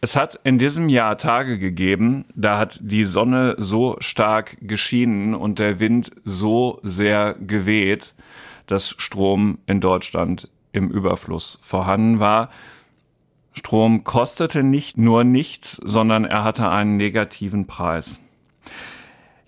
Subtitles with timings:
[0.00, 5.58] Es hat in diesem Jahr Tage gegeben, da hat die Sonne so stark geschienen und
[5.58, 8.14] der Wind so sehr geweht,
[8.66, 12.50] dass Strom in Deutschland im Überfluss vorhanden war.
[13.52, 18.20] Strom kostete nicht nur nichts, sondern er hatte einen negativen Preis.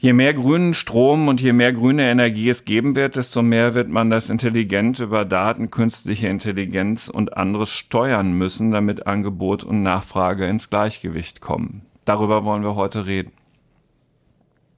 [0.00, 3.88] Je mehr grünen Strom und je mehr grüne Energie es geben wird, desto mehr wird
[3.88, 10.46] man das intelligent über Daten, künstliche Intelligenz und anderes steuern müssen, damit Angebot und Nachfrage
[10.46, 11.82] ins Gleichgewicht kommen.
[12.04, 13.32] Darüber wollen wir heute reden.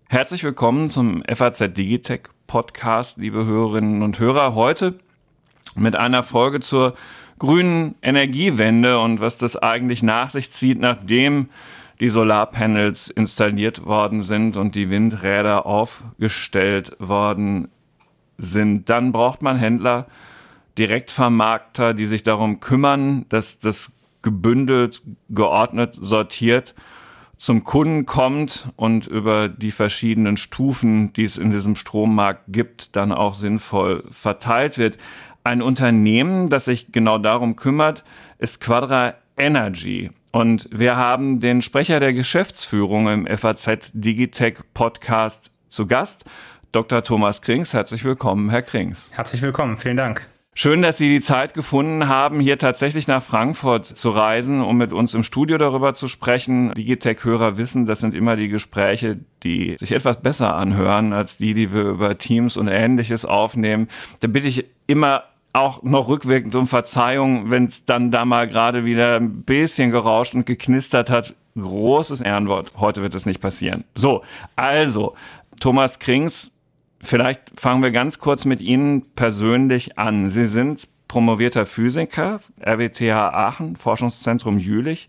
[0.09, 4.54] Herzlich willkommen zum FAZ Digitech Podcast, liebe Hörerinnen und Hörer.
[4.54, 5.00] Heute
[5.74, 6.95] mit einer Folge zur
[7.38, 11.50] grünen Energiewende und was das eigentlich nach sich zieht, nachdem
[12.00, 17.68] die Solarpanels installiert worden sind und die Windräder aufgestellt worden
[18.38, 18.88] sind.
[18.88, 20.06] Dann braucht man Händler,
[20.78, 23.92] Direktvermarkter, die sich darum kümmern, dass das
[24.23, 26.74] gebündelt, geordnet, sortiert
[27.40, 33.12] zum Kunden kommt und über die verschiedenen Stufen, die es in diesem Strommarkt gibt, dann
[33.12, 34.98] auch sinnvoll verteilt wird.
[35.43, 38.04] Ein Unternehmen, das sich genau darum kümmert,
[38.38, 40.10] ist Quadra Energy.
[40.32, 46.24] Und wir haben den Sprecher der Geschäftsführung im FAZ Digitech Podcast zu Gast,
[46.70, 47.02] Dr.
[47.02, 47.74] Thomas Krings.
[47.74, 49.10] Herzlich willkommen, Herr Krings.
[49.12, 50.28] Herzlich willkommen, vielen Dank.
[50.54, 54.92] Schön, dass Sie die Zeit gefunden haben, hier tatsächlich nach Frankfurt zu reisen, um mit
[54.92, 56.74] uns im Studio darüber zu sprechen.
[56.74, 61.72] Digitech-Hörer wissen, das sind immer die Gespräche, die sich etwas besser anhören als die, die
[61.72, 63.88] wir über Teams und ähnliches aufnehmen.
[64.20, 68.84] Da bitte ich immer auch noch rückwirkend um Verzeihung, wenn es dann da mal gerade
[68.84, 71.34] wieder ein bisschen gerauscht und geknistert hat.
[71.56, 72.72] Großes Ehrenwort.
[72.78, 73.84] Heute wird es nicht passieren.
[73.94, 74.22] So,
[74.54, 75.15] also,
[75.60, 76.53] Thomas Krings,
[77.03, 80.28] vielleicht fangen wir ganz kurz mit Ihnen persönlich an.
[80.28, 85.09] Sie sind promovierter Physiker, RWTH Aachen, Forschungszentrum Jülich,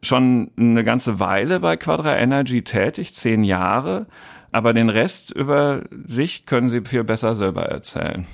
[0.00, 4.06] schon eine ganze Weile bei Quadra Energy tätig, zehn Jahre.
[4.52, 8.24] Aber den Rest über sich können Sie viel besser selber erzählen.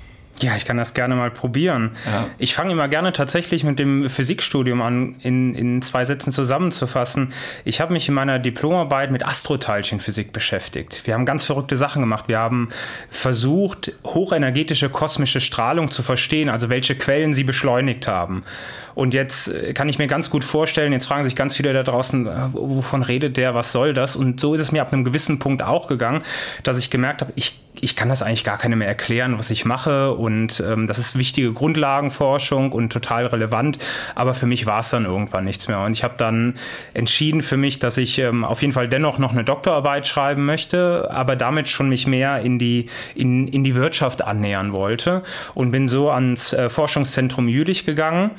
[0.41, 1.91] Ja, ich kann das gerne mal probieren.
[2.05, 2.27] Ja.
[2.37, 7.33] Ich fange immer gerne tatsächlich mit dem Physikstudium an, in, in zwei Sätzen zusammenzufassen.
[7.65, 11.01] Ich habe mich in meiner Diplomarbeit mit Astroteilchenphysik beschäftigt.
[11.05, 12.25] Wir haben ganz verrückte Sachen gemacht.
[12.27, 12.69] Wir haben
[13.09, 18.43] versucht, hochenergetische kosmische Strahlung zu verstehen, also welche Quellen sie beschleunigt haben.
[18.95, 21.83] Und jetzt äh, kann ich mir ganz gut vorstellen, jetzt fragen sich ganz viele da
[21.83, 24.15] draußen, äh, wovon redet der, was soll das?
[24.15, 26.23] Und so ist es mir ab einem gewissen Punkt auch gegangen,
[26.63, 29.65] dass ich gemerkt habe, ich ich kann das eigentlich gar keinem mehr erklären, was ich
[29.65, 30.13] mache.
[30.13, 33.77] Und ähm, das ist wichtige Grundlagenforschung und total relevant.
[34.15, 35.81] Aber für mich war es dann irgendwann nichts mehr.
[35.81, 36.55] Und ich habe dann
[36.93, 41.09] entschieden für mich, dass ich ähm, auf jeden Fall dennoch noch eine Doktorarbeit schreiben möchte,
[41.11, 45.23] aber damit schon mich mehr in die, in, in die Wirtschaft annähern wollte.
[45.53, 48.31] Und bin so ans äh, Forschungszentrum Jülich gegangen,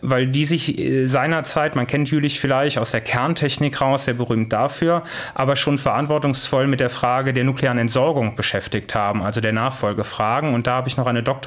[0.00, 4.52] weil die sich äh, seinerzeit, man kennt Jülich vielleicht aus der Kerntechnik raus, sehr berühmt
[4.52, 5.02] dafür,
[5.34, 10.54] aber schon verantwortungsvoll mit der Frage der nuklearen Entsorgung beschäftigt haben, also der Nachfolgefragen.
[10.54, 11.39] Und da habe ich noch eine Doktorarbeit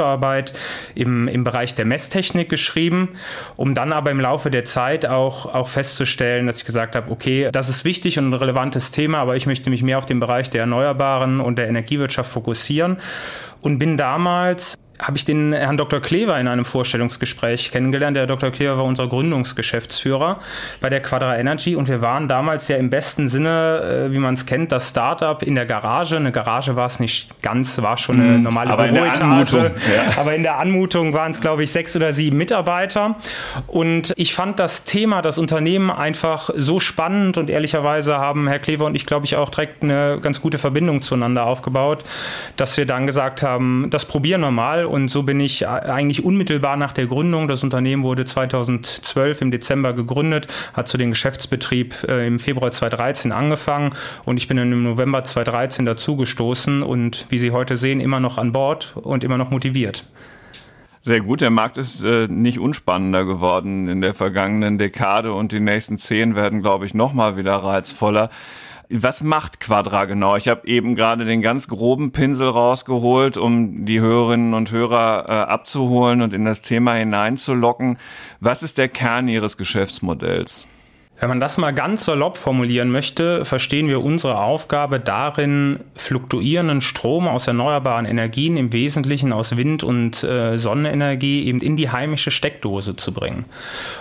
[0.95, 3.09] im, im Bereich der Messtechnik geschrieben,
[3.55, 7.49] um dann aber im Laufe der Zeit auch, auch festzustellen, dass ich gesagt habe, okay,
[7.51, 10.49] das ist wichtig und ein relevantes Thema, aber ich möchte mich mehr auf den Bereich
[10.49, 12.97] der Erneuerbaren und der Energiewirtschaft fokussieren
[13.61, 15.99] und bin damals habe ich den Herrn Dr.
[15.99, 18.15] Klever in einem Vorstellungsgespräch kennengelernt.
[18.15, 18.51] Der Dr.
[18.51, 20.39] Klever war unser Gründungsgeschäftsführer
[20.81, 24.35] bei der Quadra Energy und wir waren damals ja im besten Sinne, äh, wie man
[24.35, 26.15] es kennt, das Startup in der Garage.
[26.15, 28.43] Eine Garage war es nicht ganz, war schon eine mhm.
[28.43, 29.57] normale aber Büroetage.
[29.57, 30.21] Ja.
[30.21, 33.15] Aber in der Anmutung waren es, glaube ich, sechs oder sieben Mitarbeiter.
[33.67, 38.85] Und ich fand das Thema, das Unternehmen einfach so spannend und ehrlicherweise haben Herr Klever
[38.85, 42.03] und ich, glaube ich, auch direkt eine ganz gute Verbindung zueinander aufgebaut,
[42.57, 46.77] dass wir dann gesagt haben, das probieren wir mal und so bin ich eigentlich unmittelbar
[46.77, 52.27] nach der Gründung, das Unternehmen wurde 2012 im Dezember gegründet, hat zu den Geschäftsbetrieb äh,
[52.27, 53.91] im Februar 2013 angefangen
[54.25, 58.51] und ich bin im November 2013 dazugestoßen und wie Sie heute sehen, immer noch an
[58.51, 60.05] Bord und immer noch motiviert.
[61.05, 65.59] Sehr gut, der Markt ist äh, nicht unspannender geworden in der vergangenen Dekade und die
[65.59, 68.29] nächsten zehn werden, glaube ich, noch mal wieder reizvoller.
[68.95, 70.35] Was macht Quadra genau?
[70.35, 75.31] Ich habe eben gerade den ganz groben Pinsel rausgeholt, um die Hörerinnen und Hörer äh,
[75.51, 77.97] abzuholen und in das Thema hineinzulocken.
[78.39, 80.67] Was ist der Kern Ihres Geschäftsmodells?
[81.23, 87.29] Wenn man das mal ganz salopp formulieren möchte, verstehen wir unsere Aufgabe darin, fluktuierenden Strom
[87.29, 92.97] aus erneuerbaren Energien, im Wesentlichen aus Wind- und äh, Sonnenenergie, eben in die heimische Steckdose
[92.97, 93.45] zu bringen.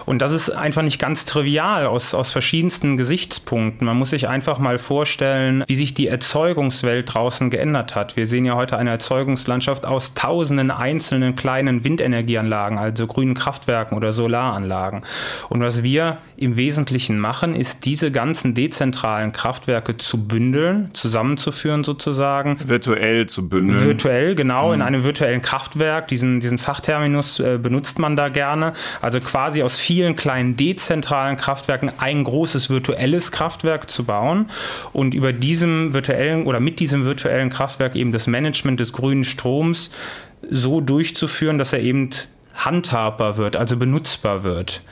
[0.05, 3.87] Und das ist einfach nicht ganz trivial aus, aus verschiedensten Gesichtspunkten.
[3.87, 8.17] Man muss sich einfach mal vorstellen, wie sich die Erzeugungswelt draußen geändert hat.
[8.17, 14.11] Wir sehen ja heute eine Erzeugungslandschaft aus tausenden einzelnen kleinen Windenergieanlagen, also grünen Kraftwerken oder
[14.11, 15.03] Solaranlagen.
[15.51, 22.57] Und was wir im Wesentlichen machen, ist diese ganzen dezentralen Kraftwerke zu bündeln, zusammenzuführen sozusagen.
[22.65, 23.85] Virtuell zu bündeln.
[23.85, 24.75] Virtuell, genau, mhm.
[24.75, 26.09] in einem virtuellen Kraftwerk.
[26.09, 28.73] Diesen, diesen Fachterminus äh, benutzt man da gerne.
[29.01, 34.47] Also quasi aus vielen kleinen dezentralen Kraftwerken ein großes virtuelles Kraftwerk zu bauen
[34.93, 39.91] und über diesem virtuellen oder mit diesem virtuellen Kraftwerk eben das Management des grünen Stroms
[40.51, 42.11] so durchzuführen, dass er eben
[42.55, 44.83] handhabbar wird, also benutzbar wird.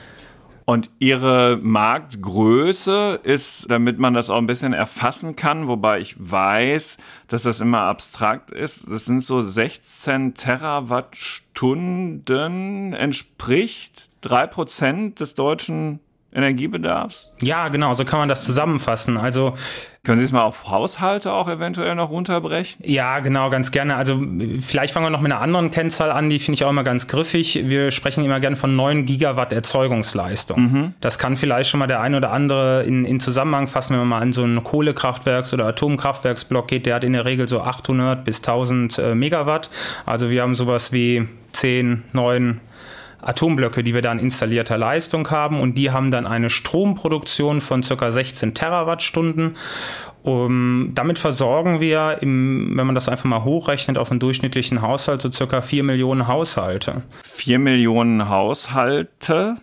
[0.65, 6.95] Und ihre Marktgröße ist, damit man das auch ein bisschen erfassen kann, wobei ich weiß,
[7.27, 15.99] dass das immer abstrakt ist, das sind so 16 Terawattstunden, entspricht drei Prozent des deutschen
[16.33, 17.33] Energiebedarfs?
[17.41, 19.17] Ja, genau, so kann man das zusammenfassen.
[19.17, 19.53] Also
[20.03, 22.81] können Sie es mal auf Haushalte auch eventuell noch runterbrechen?
[22.85, 23.97] Ja, genau, ganz gerne.
[23.97, 24.19] Also
[24.61, 27.07] vielleicht fangen wir noch mit einer anderen Kennzahl an, die finde ich auch immer ganz
[27.07, 27.67] griffig.
[27.67, 30.61] Wir sprechen immer gerne von 9 Gigawatt Erzeugungsleistung.
[30.61, 30.93] Mhm.
[31.01, 34.07] Das kann vielleicht schon mal der ein oder andere in, in Zusammenhang fassen, wenn man
[34.07, 36.87] mal an so einen Kohlekraftwerks- oder Atomkraftwerksblock geht.
[36.87, 39.69] Der hat in der Regel so 800 bis 1000 äh, Megawatt.
[40.07, 42.59] Also wir haben sowas wie 10, 9
[43.21, 47.81] Atomblöcke, die wir da in installierter Leistung haben und die haben dann eine Stromproduktion von
[47.81, 48.11] ca.
[48.11, 49.55] 16 Terawattstunden.
[50.23, 55.21] Um, damit versorgen wir, im, wenn man das einfach mal hochrechnet, auf einen durchschnittlichen Haushalt
[55.21, 57.01] so circa 4 Millionen Haushalte.
[57.23, 59.57] 4 Millionen Haushalte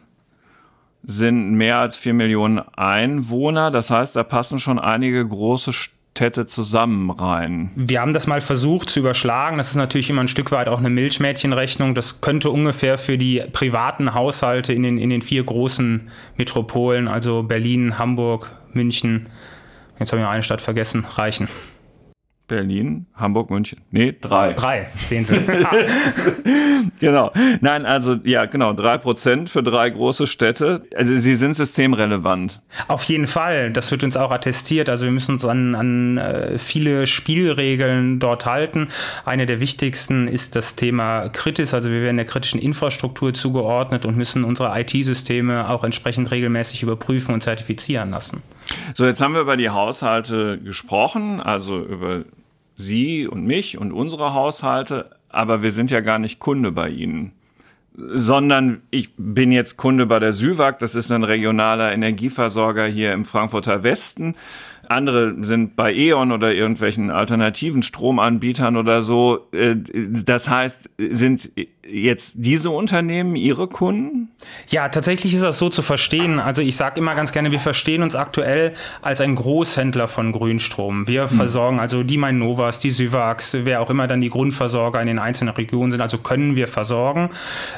[1.05, 3.71] sind mehr als 4 Millionen Einwohner.
[3.71, 5.73] Das heißt, da passen schon einige große
[6.19, 7.71] Städte zusammen rein?
[7.77, 9.57] Wir haben das mal versucht zu überschlagen.
[9.57, 11.95] Das ist natürlich immer ein Stück weit auch eine Milchmädchenrechnung.
[11.95, 17.45] Das könnte ungefähr für die privaten Haushalte in den, in den vier großen Metropolen, also
[17.45, 19.29] Berlin, Hamburg, München,
[20.01, 21.47] jetzt habe ich noch eine Stadt vergessen, reichen.
[22.49, 23.83] Berlin, Hamburg, München.
[23.91, 24.55] Nee, drei.
[24.55, 25.37] Drei, sehen Sie.
[26.99, 27.31] genau.
[27.61, 30.83] Nein, also ja, genau, drei Prozent für drei große Städte.
[30.97, 32.61] Also sie sind systemrelevant.
[32.89, 33.71] Auf jeden Fall.
[33.71, 34.89] Das wird uns auch attestiert.
[34.89, 38.89] Also wir müssen uns an, an äh, viele Spielregeln dort halten.
[39.27, 41.75] Eine der wichtigsten ist das Thema Kritis.
[41.75, 47.35] Also wir werden der kritischen Infrastruktur zugeordnet und müssen unsere IT-Systeme auch entsprechend regelmäßig überprüfen
[47.35, 48.43] und zertifizieren lassen.
[48.95, 52.25] So, jetzt haben wir über die Haushalte gesprochen, also über
[52.79, 57.33] Sie und mich und unsere Haushalte, aber wir sind ja gar nicht Kunde bei Ihnen.
[57.97, 63.25] Sondern ich bin jetzt Kunde bei der Süwag, das ist ein regionaler Energieversorger hier im
[63.25, 64.37] Frankfurter Westen.
[64.89, 69.49] Andere sind bei E.ON oder irgendwelchen alternativen Stromanbietern oder so.
[69.51, 69.75] Äh,
[70.25, 71.51] das heißt, sind
[71.91, 74.31] jetzt diese Unternehmen Ihre Kunden?
[74.69, 76.39] Ja, tatsächlich ist das so zu verstehen.
[76.39, 81.07] Also ich sage immer ganz gerne, wir verstehen uns aktuell als ein Großhändler von Grünstrom.
[81.07, 81.37] Wir hm.
[81.37, 85.55] versorgen also die Mainovas, die Syvax, wer auch immer dann die Grundversorger in den einzelnen
[85.55, 87.31] Regionen sind, also können wir versorgen.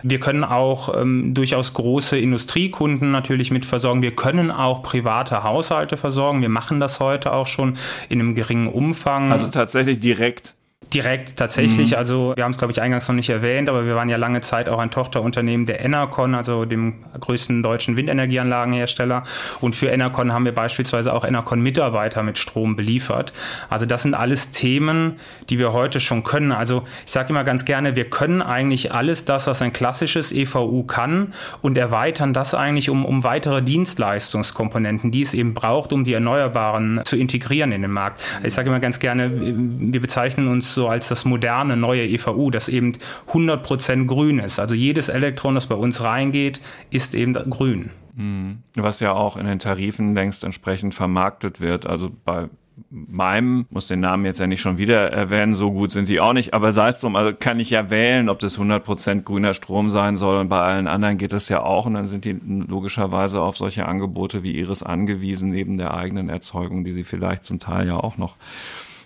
[0.02, 4.02] Wir können auch ähm, durchaus große Industriekunden natürlich mit versorgen.
[4.02, 6.42] Wir können auch private Haushalte versorgen.
[6.42, 7.74] Wir machen das heute auch schon
[8.08, 9.32] in einem geringen Umfang.
[9.32, 10.54] Also tatsächlich direkt
[10.92, 11.92] Direkt tatsächlich.
[11.92, 11.98] Mhm.
[11.98, 14.40] Also wir haben es, glaube ich, eingangs noch nicht erwähnt, aber wir waren ja lange
[14.40, 19.22] Zeit auch ein Tochterunternehmen der Enercon, also dem größten deutschen Windenergieanlagenhersteller.
[19.60, 23.32] Und für Enercon haben wir beispielsweise auch Enercon-Mitarbeiter mit Strom beliefert.
[23.68, 25.16] Also das sind alles Themen,
[25.48, 26.50] die wir heute schon können.
[26.50, 30.82] Also ich sage immer ganz gerne, wir können eigentlich alles das, was ein klassisches EVU
[30.82, 36.14] kann und erweitern das eigentlich um, um weitere Dienstleistungskomponenten, die es eben braucht, um die
[36.14, 38.20] Erneuerbaren zu integrieren in den Markt.
[38.42, 42.70] Ich sage immer ganz gerne, wir bezeichnen uns so als das moderne neue EVU, das
[42.70, 42.92] eben
[43.32, 44.58] 100% grün ist.
[44.58, 47.90] Also jedes Elektron, das bei uns reingeht, ist eben grün.
[48.14, 48.62] Mhm.
[48.76, 51.86] Was ja auch in den Tarifen längst entsprechend vermarktet wird.
[51.86, 52.48] Also bei
[52.88, 56.32] meinem, muss den Namen jetzt ja nicht schon wieder erwähnen, so gut sind sie auch
[56.32, 59.90] nicht, aber sei es drum, also kann ich ja wählen, ob das 100% grüner Strom
[59.90, 63.42] sein soll und bei allen anderen geht das ja auch und dann sind die logischerweise
[63.42, 67.86] auf solche Angebote wie ihres angewiesen, neben der eigenen Erzeugung, die sie vielleicht zum Teil
[67.86, 68.36] ja auch noch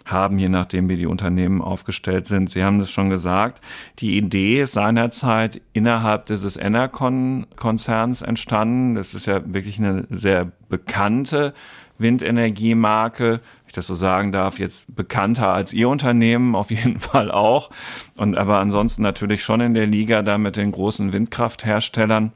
[0.04, 2.50] haben, je nachdem, wie die Unternehmen aufgestellt sind.
[2.50, 3.60] Sie haben es schon gesagt.
[3.98, 8.94] Die Idee ist seinerzeit innerhalb dieses Enercon-Konzerns entstanden.
[8.94, 11.54] Das ist ja wirklich eine sehr bekannte
[11.98, 17.30] Windenergiemarke, wenn ich das so sagen darf, jetzt bekannter als Ihr Unternehmen auf jeden Fall
[17.30, 17.70] auch.
[18.16, 22.32] Und aber ansonsten natürlich schon in der Liga da mit den großen Windkraftherstellern.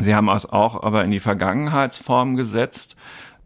[0.00, 2.96] Sie haben es auch aber in die Vergangenheitsform gesetzt.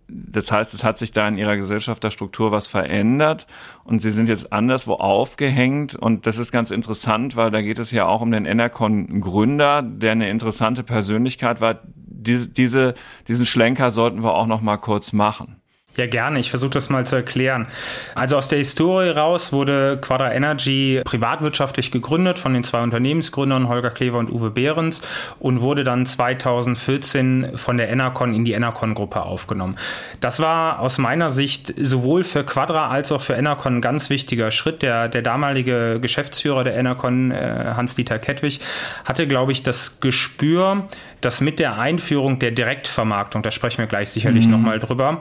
[0.09, 3.47] Das heißt, es hat sich da in ihrer Gesellschafterstruktur was verändert
[3.85, 7.91] und sie sind jetzt anderswo aufgehängt und das ist ganz interessant, weil da geht es
[7.93, 11.81] ja auch um den Enercon-Gründer, der eine interessante Persönlichkeit war.
[11.85, 12.95] Diese, diese,
[13.27, 15.62] diesen Schlenker sollten wir auch noch mal kurz machen.
[15.97, 16.41] Ja, gerne.
[16.41, 17.67] Ich versuche das mal zu erklären.
[18.15, 23.91] Also aus der Historie raus wurde Quadra Energy privatwirtschaftlich gegründet von den zwei Unternehmensgründern Holger
[23.91, 25.03] Klever und Uwe Behrens
[25.39, 29.77] und wurde dann 2014 von der Enercon in die Enercon-Gruppe aufgenommen.
[30.21, 34.51] Das war aus meiner Sicht sowohl für Quadra als auch für Enercon ein ganz wichtiger
[34.51, 34.81] Schritt.
[34.81, 38.61] Der, der damalige Geschäftsführer der Enercon, äh, Hans-Dieter Kettwig,
[39.05, 40.89] hatte, glaube ich, das Gespür,
[41.21, 44.53] dass mit der Einführung der Direktvermarktung, da sprechen wir gleich sicherlich mhm.
[44.53, 45.21] nochmal drüber,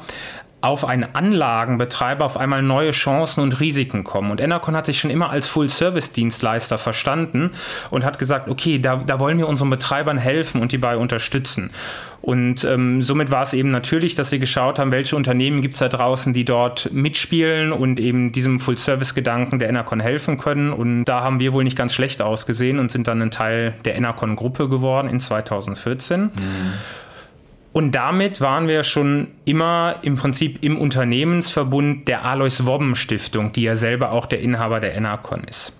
[0.62, 4.32] auf einen Anlagenbetreiber auf einmal neue Chancen und Risiken kommen.
[4.32, 7.52] Und Enercon hat sich schon immer als Full-Service-Dienstleister verstanden
[7.90, 11.72] und hat gesagt, okay, da, da wollen wir unseren Betreibern helfen und die bei unterstützen.
[12.22, 15.80] Und ähm, somit war es eben natürlich, dass sie geschaut haben, welche Unternehmen gibt es
[15.80, 20.72] da draußen, die dort mitspielen und eben diesem Full-Service-Gedanken der Enercon helfen können.
[20.72, 23.96] Und da haben wir wohl nicht ganz schlecht ausgesehen und sind dann ein Teil der
[23.96, 26.22] Enercon-Gruppe geworden in 2014.
[26.22, 26.32] Mhm.
[27.74, 33.64] Und damit waren wir schon immer im Prinzip im Unternehmensverbund der Alois Wobben Stiftung, die
[33.64, 35.74] ja selber auch der Inhaber der Enercon ist.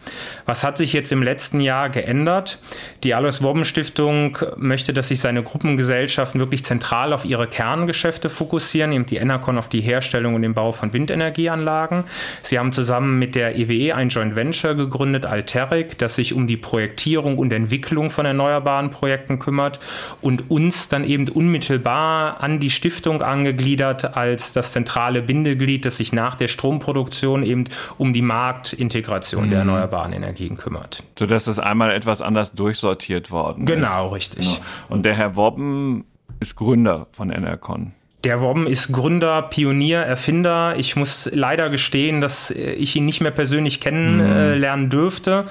[0.52, 2.60] Was hat sich jetzt im letzten Jahr geändert?
[3.06, 8.92] Die Alois Wobben Stiftung möchte, dass sich seine Gruppengesellschaften wirklich zentral auf ihre Kerngeschäfte fokussieren,
[8.92, 12.04] eben die Enercon auf die Herstellung und den Bau von Windenergieanlagen.
[12.42, 16.48] Sie haben zusammen mit der EWE e ein Joint Venture gegründet, Alteric, das sich um
[16.48, 19.80] die Projektierung und Entwicklung von erneuerbaren Projekten kümmert
[20.20, 26.12] und uns dann eben unmittelbar an die Stiftung angegliedert als das zentrale Bindeglied, das sich
[26.12, 27.64] nach der Stromproduktion eben
[27.98, 29.50] um die Marktintegration mhm.
[29.50, 31.04] der erneuerbaren Energie Energien kümmert.
[31.18, 33.90] Sodass das einmal etwas anders durchsortiert worden genau, ist.
[33.90, 34.56] Genau, richtig.
[34.56, 34.66] Genau.
[34.90, 36.06] Und der Herr Wobben
[36.40, 37.94] ist Gründer von Enercon.
[38.24, 40.76] Der Wobben ist Gründer, Pionier, Erfinder.
[40.78, 44.90] Ich muss leider gestehen, dass ich ihn nicht mehr persönlich kennenlernen mhm.
[44.90, 45.46] dürfte.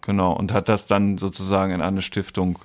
[0.00, 2.58] Genau, und hat das dann sozusagen in eine Stiftung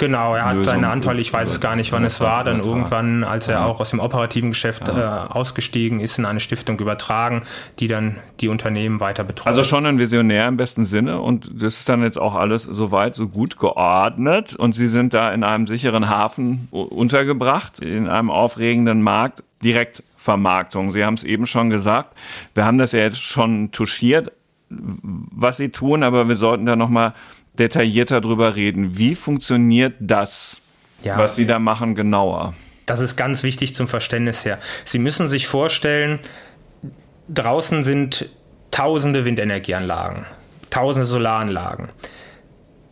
[0.00, 2.60] Genau, er hat Lösung einen Anteil, ich weiß es gar nicht, wann es war, dann
[2.60, 5.26] irgendwann, als er auch aus dem operativen Geschäft ja.
[5.26, 7.42] äh, ausgestiegen ist, in eine Stiftung übertragen,
[7.80, 9.46] die dann die Unternehmen weiter betreut.
[9.46, 13.14] Also schon ein Visionär im besten Sinne und das ist dann jetzt auch alles soweit
[13.14, 19.02] so gut geordnet und Sie sind da in einem sicheren Hafen untergebracht, in einem aufregenden
[19.02, 19.42] Markt.
[19.62, 20.90] Direktvermarktung.
[20.92, 22.16] Sie haben es eben schon gesagt.
[22.54, 24.32] Wir haben das ja jetzt schon touchiert,
[24.70, 27.12] was Sie tun, aber wir sollten da nochmal
[27.54, 28.96] detaillierter drüber reden.
[28.96, 30.60] Wie funktioniert das,
[31.02, 31.18] ja.
[31.18, 32.54] was Sie da machen, genauer?
[32.86, 34.58] Das ist ganz wichtig zum Verständnis her.
[34.84, 36.18] Sie müssen sich vorstellen,
[37.28, 38.28] draußen sind
[38.70, 40.26] tausende Windenergieanlagen,
[40.70, 41.88] tausende Solaranlagen.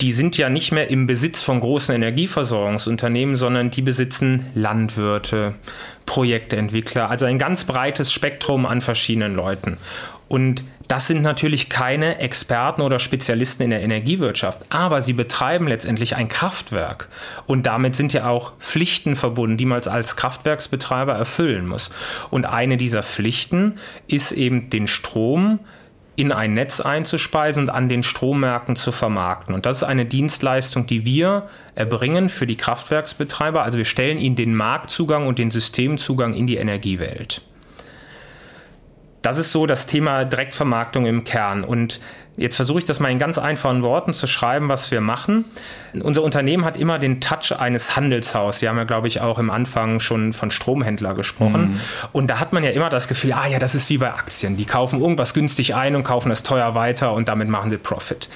[0.01, 5.55] Die sind ja nicht mehr im Besitz von großen Energieversorgungsunternehmen, sondern die besitzen Landwirte,
[6.07, 9.79] Projektentwickler, also ein ganz breites Spektrum an verschiedenen Leuten.
[10.29, 16.17] Und das sind natürlich keine Experten oder Spezialisten in der Energiewirtschaft, aber sie betreiben letztendlich
[16.17, 17.09] ein Kraftwerk.
[17.47, 21.91] Und damit sind ja auch Pflichten verbunden, die man als Kraftwerksbetreiber erfüllen muss.
[22.31, 23.75] Und eine dieser Pflichten
[24.07, 25.61] ist eben den Strom
[26.17, 29.55] in ein Netz einzuspeisen und an den Strommärkten zu vermarkten.
[29.55, 33.63] Und das ist eine Dienstleistung, die wir erbringen für die Kraftwerksbetreiber.
[33.63, 37.43] Also wir stellen ihnen den Marktzugang und den Systemzugang in die Energiewelt.
[39.23, 41.65] Das ist so das Thema Direktvermarktung im Kern.
[41.65, 42.01] Und
[42.37, 45.45] jetzt versuche ich das mal in ganz einfachen Worten zu schreiben, was wir machen.
[46.01, 48.61] Unser Unternehmen hat immer den Touch eines Handelshaus.
[48.61, 51.73] Sie haben ja, glaube ich, auch im Anfang schon von Stromhändler gesprochen.
[51.73, 51.81] Mhm.
[52.13, 54.57] Und da hat man ja immer das Gefühl, ah ja, das ist wie bei Aktien.
[54.57, 58.29] Die kaufen irgendwas günstig ein und kaufen es teuer weiter und damit machen sie Profit.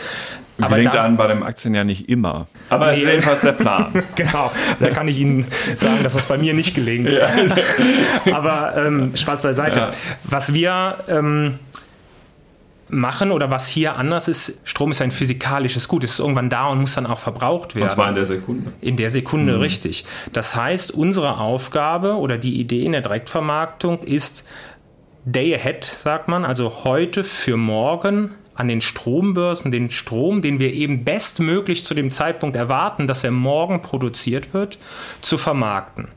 [0.60, 2.46] Aber Gelingt da, an bei dem Aktien ja nicht immer.
[2.68, 2.98] Aber nee.
[2.98, 4.02] ist jedenfalls der Plan.
[4.14, 7.10] genau, da kann ich Ihnen sagen, dass es bei mir nicht gelingt.
[7.10, 7.28] Ja.
[8.32, 9.80] Aber ähm, Spaß beiseite.
[9.80, 9.90] Ja.
[10.24, 11.58] Was wir ähm,
[12.92, 16.04] machen oder was hier anders ist, Strom ist ein physikalisches Gut.
[16.04, 17.84] Es ist irgendwann da und muss dann auch verbraucht werden.
[17.84, 18.72] Und zwar in der Sekunde.
[18.80, 19.60] In der Sekunde, mhm.
[19.60, 20.04] richtig.
[20.32, 24.44] Das heißt, unsere Aufgabe oder die Idee in der Direktvermarktung ist
[25.24, 30.72] Day Ahead, sagt man, also heute für morgen an den Strombörsen den Strom, den wir
[30.74, 34.78] eben bestmöglich zu dem Zeitpunkt erwarten, dass er morgen produziert wird,
[35.20, 36.08] zu vermarkten.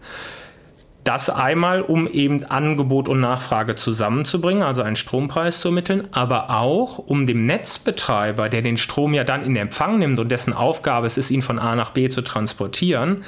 [1.05, 6.97] Das einmal, um eben Angebot und Nachfrage zusammenzubringen, also einen Strompreis zu ermitteln, aber auch,
[6.97, 11.19] um dem Netzbetreiber, der den Strom ja dann in Empfang nimmt und dessen Aufgabe es
[11.19, 13.23] ist, ihn von A nach B zu transportieren,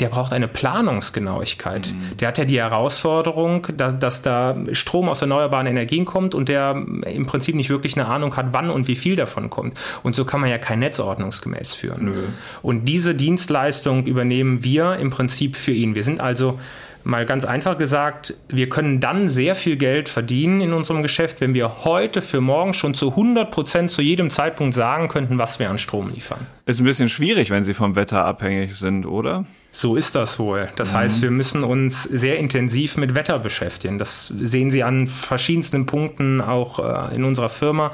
[0.00, 1.92] der braucht eine Planungsgenauigkeit.
[1.92, 2.16] Mhm.
[2.18, 6.70] Der hat ja die Herausforderung, dass, dass, da Strom aus erneuerbaren Energien kommt und der
[7.06, 9.78] im Prinzip nicht wirklich eine Ahnung hat, wann und wie viel davon kommt.
[10.02, 12.04] Und so kann man ja kein Netz ordnungsgemäß führen.
[12.06, 12.14] Nö.
[12.62, 15.94] Und diese Dienstleistung übernehmen wir im Prinzip für ihn.
[15.94, 16.58] Wir sind also
[17.08, 21.54] Mal ganz einfach gesagt, wir können dann sehr viel Geld verdienen in unserem Geschäft, wenn
[21.54, 25.70] wir heute für morgen schon zu 100 Prozent zu jedem Zeitpunkt sagen könnten, was wir
[25.70, 26.46] an Strom liefern.
[26.66, 29.46] Ist ein bisschen schwierig, wenn Sie vom Wetter abhängig sind, oder?
[29.70, 30.70] So ist das wohl.
[30.76, 30.96] Das mhm.
[30.96, 33.98] heißt, wir müssen uns sehr intensiv mit Wetter beschäftigen.
[33.98, 37.92] Das sehen Sie an verschiedensten Punkten auch äh, in unserer Firma.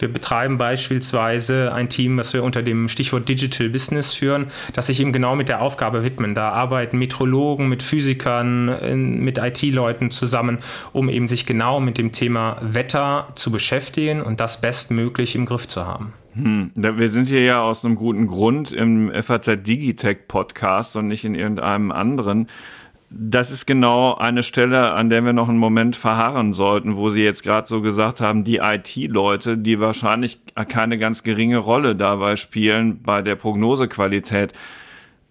[0.00, 5.00] Wir betreiben beispielsweise ein Team, das wir unter dem Stichwort Digital Business führen, das sich
[5.00, 6.34] eben genau mit der Aufgabe widmen.
[6.34, 10.58] Da arbeiten Metrologen mit Physikern, mit IT-Leuten zusammen,
[10.92, 15.68] um eben sich genau mit dem Thema Wetter zu beschäftigen und das bestmöglich im Griff
[15.68, 16.12] zu haben.
[16.34, 21.26] Hm, wir sind hier ja aus einem guten Grund im FAZ Digitech Podcast und nicht
[21.26, 22.48] in irgendeinem anderen.
[23.10, 27.22] Das ist genau eine Stelle, an der wir noch einen Moment verharren sollten, wo Sie
[27.22, 33.02] jetzt gerade so gesagt haben, die IT-Leute, die wahrscheinlich keine ganz geringe Rolle dabei spielen
[33.02, 34.54] bei der Prognosequalität.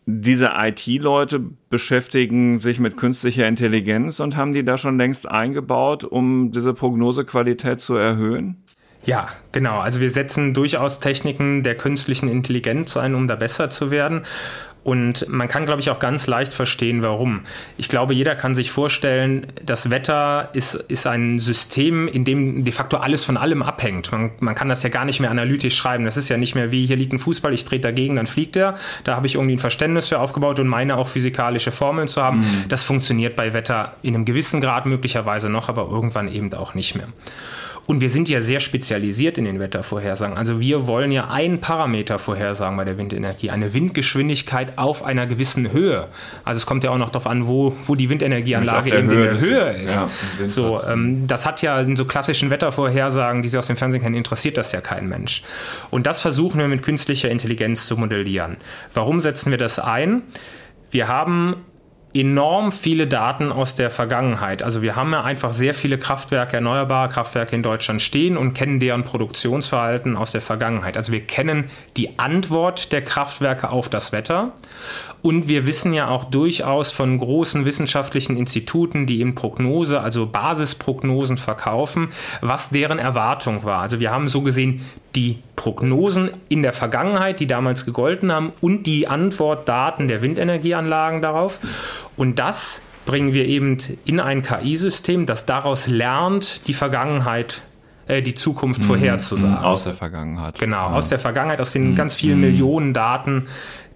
[0.05, 1.39] Diese IT-Leute
[1.71, 7.81] beschäftigen sich mit künstlicher Intelligenz und haben die da schon längst eingebaut, um diese Prognosequalität
[7.81, 8.63] zu erhöhen?
[9.05, 9.79] Ja, genau.
[9.79, 14.21] Also wir setzen durchaus Techniken der künstlichen Intelligenz ein, um da besser zu werden.
[14.83, 17.41] Und man kann, glaube ich, auch ganz leicht verstehen, warum.
[17.77, 22.73] Ich glaube, jeder kann sich vorstellen, das Wetter ist, ist ein System, in dem de
[22.73, 24.11] facto alles von allem abhängt.
[24.11, 26.05] Man, man kann das ja gar nicht mehr analytisch schreiben.
[26.05, 28.55] Das ist ja nicht mehr wie, hier liegt ein Fußball, ich trete dagegen, dann fliegt
[28.55, 28.73] er.
[29.03, 32.39] Da habe ich irgendwie ein Verständnis für aufgebaut und meine auch physikalische Formeln zu haben.
[32.39, 32.65] Mhm.
[32.69, 36.95] Das funktioniert bei Wetter in einem gewissen Grad möglicherweise noch, aber irgendwann eben auch nicht
[36.95, 37.07] mehr.
[37.91, 40.37] Und wir sind ja sehr spezialisiert in den Wettervorhersagen.
[40.37, 45.73] Also wir wollen ja einen Parameter vorhersagen bei der Windenergie, eine Windgeschwindigkeit auf einer gewissen
[45.73, 46.07] Höhe.
[46.45, 49.37] Also es kommt ja auch noch darauf an, wo, wo die Windenergieanlage eben Höhe in
[49.37, 50.05] der Höhe ist.
[50.39, 54.01] Ja, so, ähm, das hat ja in so klassischen Wettervorhersagen, die Sie aus dem Fernsehen
[54.01, 55.43] kennen, interessiert das ja kein Mensch.
[55.89, 58.55] Und das versuchen wir mit künstlicher Intelligenz zu modellieren.
[58.93, 60.21] Warum setzen wir das ein?
[60.91, 61.57] Wir haben
[62.13, 64.63] enorm viele Daten aus der Vergangenheit.
[64.63, 68.79] Also wir haben ja einfach sehr viele Kraftwerke, erneuerbare Kraftwerke in Deutschland stehen und kennen
[68.79, 70.97] deren Produktionsverhalten aus der Vergangenheit.
[70.97, 71.65] Also wir kennen
[71.97, 74.53] die Antwort der Kraftwerke auf das Wetter
[75.21, 81.37] und wir wissen ja auch durchaus von großen wissenschaftlichen Instituten, die eben Prognose, also Basisprognosen
[81.37, 82.09] verkaufen,
[82.41, 83.81] was deren Erwartung war.
[83.81, 84.83] Also wir haben so gesehen
[85.15, 91.59] die Prognosen in der Vergangenheit, die damals gegolten haben, und die Antwortdaten der Windenergieanlagen darauf.
[92.17, 97.61] Und das bringen wir eben in ein KI-System, das daraus lernt, die Vergangenheit
[98.07, 99.57] äh, die Zukunft mhm, vorherzusagen.
[99.57, 100.59] Aus der Vergangenheit.
[100.59, 100.95] Genau, ja.
[100.95, 101.95] aus der Vergangenheit, aus den mhm.
[101.95, 102.41] ganz vielen mhm.
[102.41, 103.47] Millionen Daten,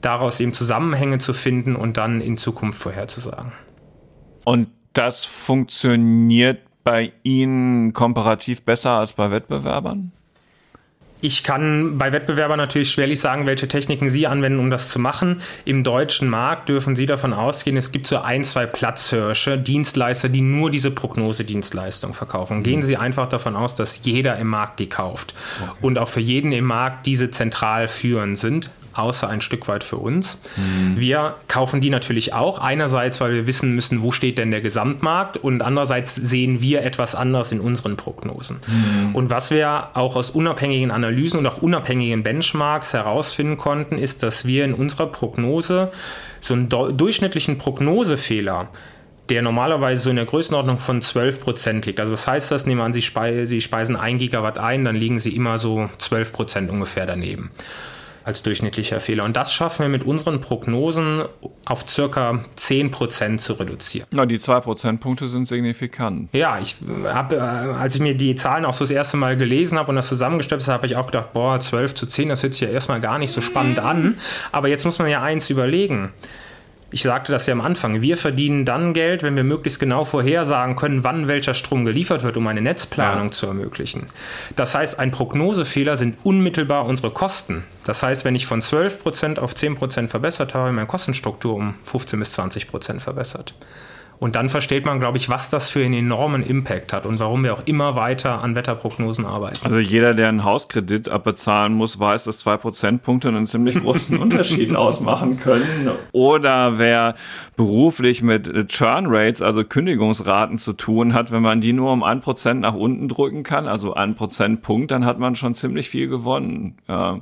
[0.01, 3.51] daraus eben Zusammenhänge zu finden und dann in Zukunft vorherzusagen.
[4.43, 10.13] Und das funktioniert bei Ihnen komparativ besser als bei Wettbewerbern?
[11.21, 15.41] Ich kann bei Wettbewerbern natürlich schwerlich sagen, welche Techniken Sie anwenden, um das zu machen.
[15.63, 20.41] Im deutschen Markt dürfen Sie davon ausgehen, es gibt so ein, zwei Platzhirsche, Dienstleister, die
[20.41, 22.63] nur diese Prognosedienstleistung verkaufen.
[22.63, 25.71] Gehen Sie einfach davon aus, dass jeder im Markt die kauft okay.
[25.82, 29.97] und auch für jeden im Markt diese zentral führend sind außer ein Stück weit für
[29.97, 30.39] uns.
[30.55, 30.99] Mhm.
[30.99, 32.60] Wir kaufen die natürlich auch.
[32.60, 37.15] Einerseits, weil wir wissen müssen, wo steht denn der Gesamtmarkt und andererseits sehen wir etwas
[37.15, 38.60] anders in unseren Prognosen.
[38.67, 39.15] Mhm.
[39.15, 44.45] Und was wir auch aus unabhängigen Analysen und auch unabhängigen Benchmarks herausfinden konnten, ist, dass
[44.45, 45.91] wir in unserer Prognose
[46.39, 48.69] so einen durchschnittlichen Prognosefehler
[49.29, 51.99] der normalerweise so in der Größenordnung von 12 Prozent liegt.
[51.99, 52.65] Also was heißt das?
[52.65, 56.69] Nehmen wir an, Sie, speisen 1 Gigawatt ein, dann liegen Sie immer so 12 Prozent
[56.69, 57.49] ungefähr daneben
[58.26, 59.24] als durchschnittlicher Fehler.
[59.24, 61.24] Und das schaffen wir mit unseren Prognosen
[61.66, 64.08] auf circa 10 Prozent zu reduzieren.
[64.10, 66.34] Na, die zwei Prozentpunkte sind signifikant.
[66.34, 69.78] Ja, ich habe, äh, als ich mir die Zahlen auch so das erste Mal gelesen
[69.78, 72.56] habe und das zusammengestöpselt habe, habe ich auch gedacht, boah, 12 zu 10, das hört
[72.56, 74.18] sich ja erstmal gar nicht so spannend an.
[74.52, 76.12] Aber jetzt muss man ja eins überlegen
[76.91, 80.76] ich sagte das ja am Anfang, wir verdienen dann Geld, wenn wir möglichst genau vorhersagen
[80.76, 83.32] können, wann welcher Strom geliefert wird, um eine Netzplanung ja.
[83.32, 84.06] zu ermöglichen.
[84.56, 87.63] Das heißt, ein Prognosefehler sind unmittelbar unsere Kosten.
[87.86, 92.38] Das heißt, wenn ich von 12% auf 10% verbessert habe, meine Kostenstruktur um 15 bis
[92.39, 93.54] 20% verbessert.
[94.19, 97.43] Und dann versteht man, glaube ich, was das für einen enormen Impact hat und warum
[97.43, 99.60] wir auch immer weiter an Wetterprognosen arbeiten.
[99.63, 104.75] Also jeder, der einen Hauskredit abbezahlen muss, weiß, dass zwei Prozentpunkte einen ziemlich großen Unterschied
[104.75, 105.65] ausmachen können.
[106.12, 107.15] Oder wer
[107.58, 112.21] beruflich mit Churn Rates, also Kündigungsraten zu tun hat, wenn man die nur um ein
[112.21, 116.78] Prozent nach unten drücken kann, also ein Prozentpunkt, dann hat man schon ziemlich viel gewonnen.
[116.88, 117.19] Ja.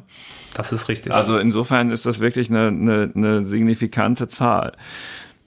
[0.53, 1.13] Das ist richtig.
[1.13, 4.73] Also insofern ist das wirklich eine, eine, eine signifikante Zahl.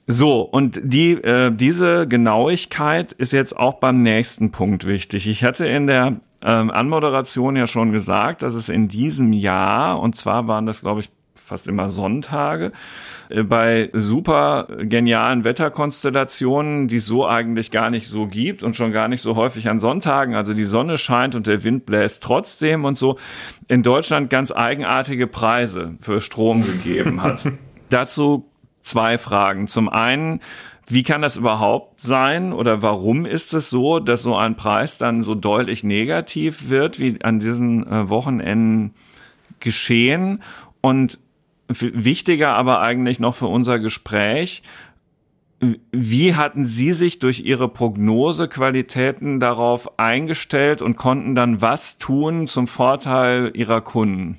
[0.09, 5.27] So, und die, äh, diese Genauigkeit ist jetzt auch beim nächsten Punkt wichtig.
[5.27, 10.15] Ich hatte in der ähm, Anmoderation ja schon gesagt, dass es in diesem Jahr, und
[10.15, 12.71] zwar waren das, glaube ich, fast immer Sonntage,
[13.27, 18.93] äh, bei super genialen Wetterkonstellationen, die es so eigentlich gar nicht so gibt und schon
[18.93, 22.85] gar nicht so häufig an Sonntagen, also die Sonne scheint und der Wind bläst trotzdem
[22.85, 23.17] und so,
[23.67, 27.43] in Deutschland ganz eigenartige Preise für Strom gegeben hat.
[27.89, 28.45] Dazu
[28.87, 29.67] zwei Fragen.
[29.67, 30.39] Zum einen,
[30.87, 35.21] wie kann das überhaupt sein oder warum ist es so, dass so ein Preis dann
[35.21, 38.93] so deutlich negativ wird, wie an diesen äh, Wochenenden
[39.59, 40.41] geschehen?
[40.81, 41.19] Und
[41.67, 44.63] wichtiger aber eigentlich noch für unser Gespräch,
[45.91, 52.67] wie hatten Sie sich durch Ihre Prognosequalitäten darauf eingestellt und konnten dann was tun zum
[52.67, 54.37] Vorteil Ihrer Kunden?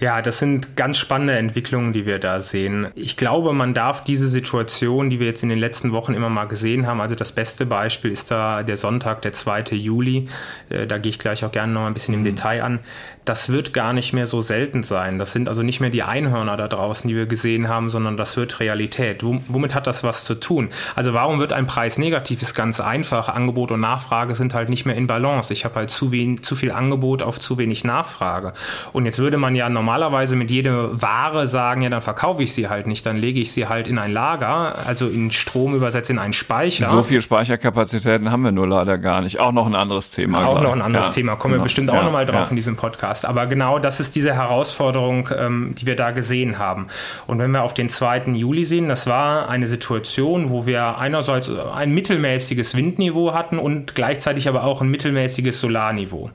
[0.00, 2.88] Ja, das sind ganz spannende Entwicklungen, die wir da sehen.
[2.94, 6.46] Ich glaube, man darf diese Situation, die wir jetzt in den letzten Wochen immer mal
[6.46, 9.64] gesehen haben, also das beste Beispiel ist da der Sonntag, der 2.
[9.72, 10.26] Juli,
[10.70, 12.24] äh, da gehe ich gleich auch gerne noch ein bisschen im mhm.
[12.24, 12.78] Detail an,
[13.26, 15.18] das wird gar nicht mehr so selten sein.
[15.18, 18.38] Das sind also nicht mehr die Einhörner da draußen, die wir gesehen haben, sondern das
[18.38, 19.22] wird Realität.
[19.22, 20.70] Womit hat das was zu tun?
[20.96, 22.40] Also warum wird ein Preis negativ?
[22.40, 23.28] Ist ganz einfach.
[23.28, 25.52] Angebot und Nachfrage sind halt nicht mehr in Balance.
[25.52, 28.54] Ich habe halt zu, wenig, zu viel Angebot auf zu wenig Nachfrage.
[28.94, 32.52] Und jetzt würde man ja normal normalerweise mit jeder Ware sagen, ja, dann verkaufe ich
[32.52, 36.10] sie halt nicht, dann lege ich sie halt in ein Lager, also in Strom übersetzt
[36.10, 36.86] in einen Speicher.
[36.86, 39.40] So viel Speicherkapazitäten haben wir nur leider gar nicht.
[39.40, 40.46] Auch noch ein anderes Thema.
[40.46, 41.62] Auch noch ein anderes ja, Thema, kommen genau.
[41.62, 42.50] wir bestimmt auch ja, nochmal drauf ja.
[42.50, 43.24] in diesem Podcast.
[43.24, 46.86] Aber genau das ist diese Herausforderung, ähm, die wir da gesehen haben.
[47.26, 48.26] Und wenn wir auf den 2.
[48.34, 54.48] Juli sehen, das war eine Situation, wo wir einerseits ein mittelmäßiges Windniveau hatten und gleichzeitig
[54.48, 56.30] aber auch ein mittelmäßiges Solarniveau.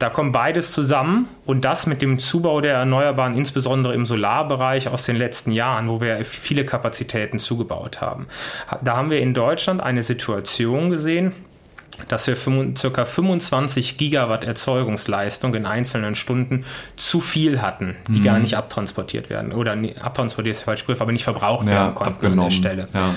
[0.00, 5.04] Da kommt beides zusammen und das mit dem Zubau der Erneuerbaren, insbesondere im Solarbereich aus
[5.04, 8.26] den letzten Jahren, wo wir viele Kapazitäten zugebaut haben.
[8.82, 11.34] Da haben wir in Deutschland eine Situation gesehen,
[12.08, 13.04] dass wir ca.
[13.04, 16.64] 25 Gigawatt Erzeugungsleistung in einzelnen Stunden
[16.96, 18.24] zu viel hatten, die mhm.
[18.24, 19.52] gar nicht abtransportiert werden.
[19.52, 22.40] Oder abtransportiert ist der falsche Begriff, aber nicht verbraucht ja, werden konnten abgenommen.
[22.40, 22.88] an der Stelle.
[22.94, 23.14] Ja.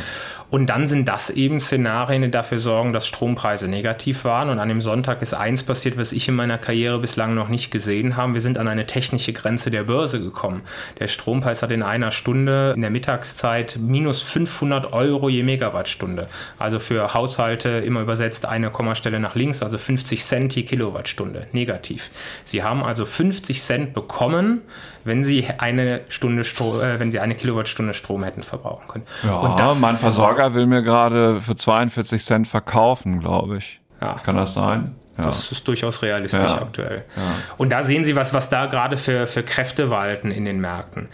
[0.53, 4.49] Und dann sind das eben Szenarien, die dafür sorgen, dass Strompreise negativ waren.
[4.49, 7.71] Und an dem Sonntag ist eins passiert, was ich in meiner Karriere bislang noch nicht
[7.71, 8.35] gesehen habe.
[8.35, 10.61] Wir sind an eine technische Grenze der Börse gekommen.
[10.99, 16.27] Der Strompreis hat in einer Stunde in der Mittagszeit minus 500 Euro je Megawattstunde.
[16.59, 21.47] Also für Haushalte immer übersetzt eine Kommastelle nach links, also 50 Cent je Kilowattstunde.
[21.51, 22.11] Negativ.
[22.43, 24.61] Sie haben also 50 Cent bekommen,
[25.03, 29.05] wenn sie eine Stunde Stro äh, wenn sie eine Kilowattstunde Strom hätten verbrauchen können.
[29.23, 33.79] Ja, und das, mein Versorger will mir gerade für 42 Cent verkaufen, glaube ich.
[34.01, 34.15] Ja.
[34.23, 34.95] Kann das sein?
[35.17, 35.25] Ja.
[35.25, 36.61] Das ist durchaus realistisch ja.
[36.61, 37.05] aktuell.
[37.15, 37.21] Ja.
[37.57, 41.09] Und da sehen Sie was, was da gerade für, für Kräfte walten in den Märkten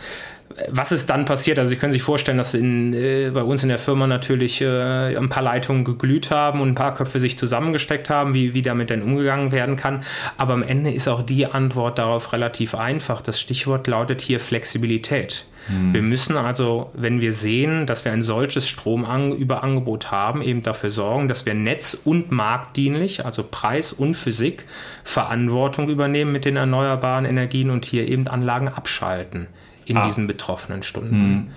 [0.68, 1.60] was ist dann passiert?
[1.60, 5.16] Also Sie können sich vorstellen, dass in, äh, bei uns in der Firma natürlich äh,
[5.16, 8.90] ein paar Leitungen geglüht haben und ein paar Köpfe sich zusammengesteckt haben, wie, wie damit
[8.90, 10.04] denn umgegangen werden kann.
[10.38, 13.22] Aber am Ende ist auch die Antwort darauf relativ einfach.
[13.22, 15.46] Das Stichwort lautet hier Flexibilität.
[15.68, 15.94] Hm.
[15.94, 21.28] Wir müssen also, wenn wir sehen, dass wir ein solches Stromüberangebot haben, eben dafür sorgen,
[21.28, 24.66] dass wir netz- und marktdienlich, also Preis und Physik,
[25.04, 29.48] Verantwortung übernehmen mit den erneuerbaren Energien und hier eben Anlagen abschalten
[29.90, 30.06] in ah.
[30.06, 31.32] diesen betroffenen Stunden.
[31.32, 31.48] Mhm.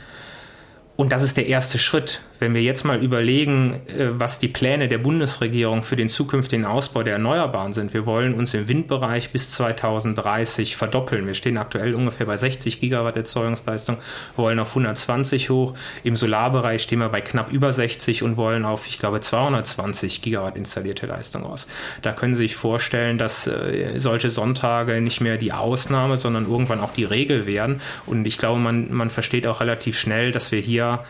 [0.97, 2.21] Und das ist der erste Schritt.
[2.43, 7.05] Wenn wir jetzt mal überlegen, äh, was die Pläne der Bundesregierung für den zukünftigen Ausbau
[7.05, 7.95] der Erneuerbaren sind.
[7.95, 11.25] Wir wollen uns im Windbereich bis 2030 verdoppeln.
[11.25, 13.99] Wir stehen aktuell ungefähr bei 60 Gigawatt Erzeugungsleistung,
[14.35, 15.75] wollen auf 120 hoch.
[16.03, 20.57] Im Solarbereich stehen wir bei knapp über 60 und wollen auf, ich glaube, 220 Gigawatt
[20.57, 21.69] installierte Leistung aus.
[22.03, 26.81] Da können Sie sich vorstellen, dass äh, solche Sonntage nicht mehr die Ausnahme, sondern irgendwann
[26.81, 27.81] auch die Regel werden.
[28.05, 31.05] Und ich glaube, man, man versteht auch relativ schnell, dass wir hier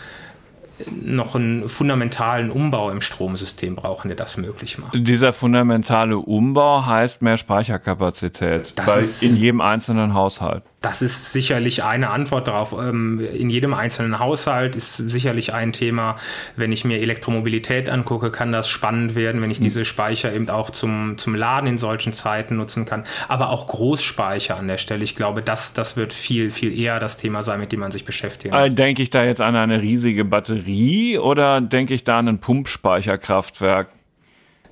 [0.90, 4.92] noch einen fundamentalen Umbau im Stromsystem brauchen, der das möglich macht.
[4.94, 10.64] Dieser fundamentale Umbau heißt mehr Speicherkapazität bei, in jedem einzelnen Haushalt.
[10.82, 12.72] Das ist sicherlich eine Antwort darauf.
[12.72, 16.16] Ähm, in jedem einzelnen Haushalt ist sicherlich ein Thema.
[16.56, 19.64] Wenn ich mir Elektromobilität angucke, kann das spannend werden, wenn ich mhm.
[19.64, 23.04] diese Speicher eben auch zum, zum Laden in solchen Zeiten nutzen kann.
[23.28, 25.04] Aber auch Großspeicher an der Stelle.
[25.04, 28.04] Ich glaube, das, das wird viel, viel eher das Thema sein, mit dem man sich
[28.04, 28.74] beschäftigen muss.
[28.74, 33.88] Denke ich da jetzt an eine riesige Batterie oder denke ich da an ein Pumpspeicherkraftwerk?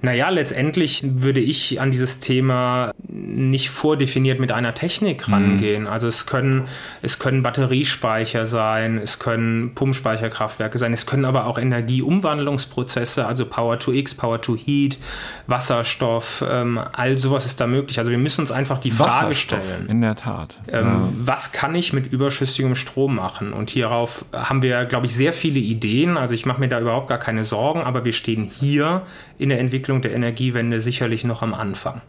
[0.03, 5.35] Naja, letztendlich würde ich an dieses Thema nicht vordefiniert mit einer Technik mhm.
[5.35, 5.83] rangehen.
[5.83, 5.89] Mhm.
[5.89, 6.65] Also es können,
[7.03, 13.79] es können Batteriespeicher sein, es können Pumpspeicherkraftwerke sein, es können aber auch Energieumwandlungsprozesse, also Power
[13.79, 14.99] to X, Power to Heat,
[15.47, 17.99] Wasserstoff, ähm, all sowas ist da möglich.
[17.99, 19.87] Also wir müssen uns einfach die Frage stellen.
[19.89, 20.61] In der Tat.
[20.69, 21.09] Ähm, ja.
[21.17, 23.53] Was kann ich mit überschüssigem Strom machen?
[23.53, 26.17] Und hierauf haben wir, glaube ich, sehr viele Ideen.
[26.17, 29.03] Also ich mache mir da überhaupt gar keine Sorgen, aber wir stehen hier
[29.39, 32.01] in der Entwicklung Entwicklung der Energiewende sicherlich noch am Anfang.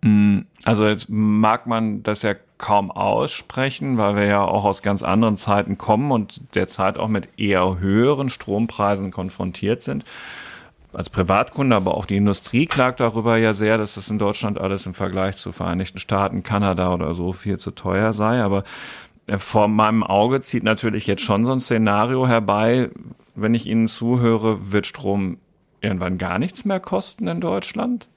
[0.00, 5.02] Mm, also jetzt mag man das ja kaum aussprechen, weil wir ja auch aus ganz
[5.02, 10.04] anderen Zeiten kommen und derzeit auch mit eher höheren Strompreisen konfrontiert sind.
[10.94, 14.86] Als Privatkunde, aber auch die Industrie klagt darüber ja sehr, dass das in Deutschland alles
[14.86, 18.42] im Vergleich zu Vereinigten Staaten, Kanada oder so viel zu teuer sei.
[18.42, 18.64] Aber
[19.26, 22.90] äh, vor meinem Auge zieht natürlich jetzt schon so ein Szenario herbei,
[23.34, 25.38] wenn ich Ihnen zuhöre, wird Strom
[25.82, 28.08] irgendwann gar nichts mehr kosten in Deutschland?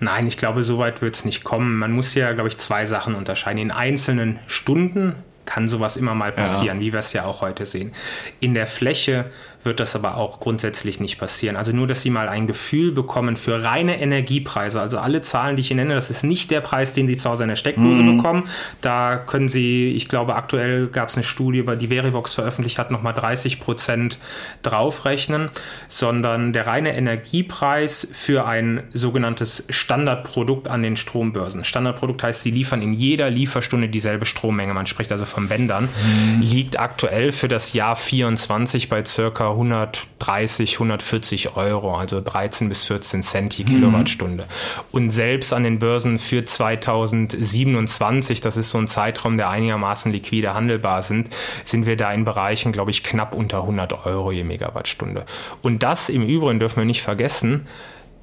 [0.00, 1.78] Nein, ich glaube, so weit wird es nicht kommen.
[1.78, 3.58] Man muss ja, glaube ich, zwei Sachen unterscheiden.
[3.58, 6.86] In einzelnen Stunden kann sowas immer mal passieren, ja.
[6.86, 7.92] wie wir es ja auch heute sehen.
[8.38, 9.30] In der Fläche
[9.64, 11.56] wird das aber auch grundsätzlich nicht passieren.
[11.56, 14.80] Also nur, dass Sie mal ein Gefühl bekommen für reine Energiepreise.
[14.80, 17.28] Also alle Zahlen, die ich Ihnen nenne, das ist nicht der Preis, den Sie zu
[17.28, 18.16] Hause in der Steckdose mhm.
[18.16, 18.44] bekommen.
[18.80, 22.90] Da können Sie, ich glaube, aktuell gab es eine Studie, über die Verivox veröffentlicht hat,
[22.90, 24.18] nochmal 30 Prozent
[24.62, 25.50] draufrechnen,
[25.88, 31.64] sondern der reine Energiepreis für ein sogenanntes Standardprodukt an den Strombörsen.
[31.64, 34.74] Standardprodukt heißt, Sie liefern in jeder Lieferstunde dieselbe Strommenge.
[34.74, 35.88] Man spricht also von Bändern.
[35.88, 36.42] Mhm.
[36.42, 43.22] Liegt aktuell für das Jahr 24 bei circa 130, 140 Euro, also 13 bis 14
[43.22, 44.44] Cent je Kilowattstunde.
[44.92, 50.54] Und selbst an den Börsen für 2027, das ist so ein Zeitraum, der einigermaßen liquide
[50.54, 51.28] handelbar sind,
[51.64, 55.24] sind wir da in Bereichen, glaube ich, knapp unter 100 Euro je Megawattstunde.
[55.62, 57.66] Und das im Übrigen dürfen wir nicht vergessen,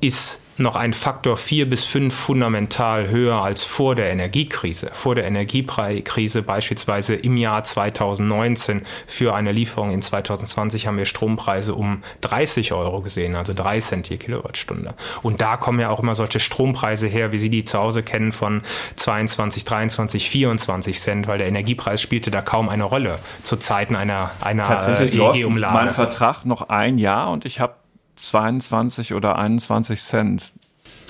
[0.06, 4.90] ist noch ein Faktor vier bis fünf fundamental höher als vor der Energiekrise.
[4.94, 11.76] Vor der Energiekrise beispielsweise im Jahr 2019 für eine Lieferung in 2020 haben wir Strompreise
[11.76, 14.94] um 30 Euro gesehen, also drei Cent je Kilowattstunde.
[15.24, 18.32] Und da kommen ja auch immer solche Strompreise her, wie Sie die zu Hause kennen,
[18.32, 18.62] von
[18.96, 24.32] 22, 23, 24 Cent, weil der Energiepreis spielte da kaum eine Rolle zu Zeiten einer,
[24.40, 24.66] einer
[25.00, 25.74] EEG-Umlage.
[25.74, 27.76] Mein Vertrag noch ein Jahr und ich habe
[28.16, 30.54] 22 oder 21 Cent.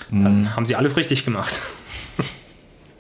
[0.10, 0.56] Dann hm.
[0.56, 1.60] haben sie alles richtig gemacht.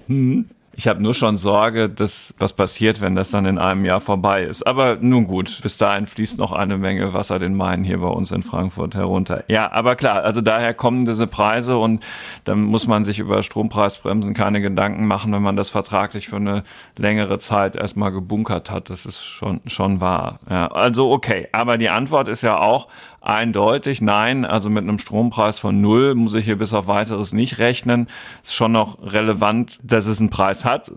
[0.07, 0.49] Hm.
[0.77, 4.43] Ich habe nur schon Sorge, dass was passiert, wenn das dann in einem Jahr vorbei
[4.43, 4.67] ist.
[4.67, 8.31] Aber nun gut, bis dahin fließt noch eine Menge Wasser den Main hier bei uns
[8.31, 9.43] in Frankfurt herunter.
[9.47, 12.03] Ja, aber klar, also daher kommen diese Preise und
[12.43, 16.63] dann muss man sich über Strompreisbremsen keine Gedanken machen, wenn man das vertraglich für eine
[16.97, 18.89] längere Zeit erstmal gebunkert hat.
[18.89, 20.39] Das ist schon, schon wahr.
[20.49, 22.87] Ja, also okay, aber die Antwort ist ja auch,
[23.25, 24.01] eindeutig.
[24.01, 28.07] Nein, also mit einem Strompreis von null muss ich hier bis auf weiteres nicht rechnen.
[28.43, 30.91] Ist schon noch relevant, dass es einen Preis hat.